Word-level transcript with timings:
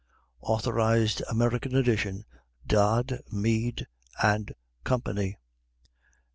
Authorized 0.41 1.21
American 1.29 1.75
Edition, 1.75 2.25
Dodd, 2.65 3.19
Mead 3.31 3.85
and 4.23 4.51
Company. 4.83 5.37